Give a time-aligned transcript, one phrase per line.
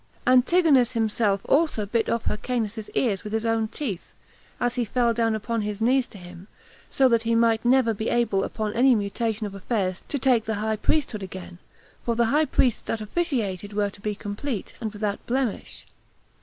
[0.25, 4.13] Antigonus himself also bit off Hyrcanus's ears with his own teeth,
[4.59, 6.47] as he fell down upon his knees to him,
[6.89, 10.55] that so he might never be able upon any mutation of affairs to take the
[10.55, 11.59] high priesthood again,
[12.03, 15.85] for the high priests that officiated were to be complete, and without blemish.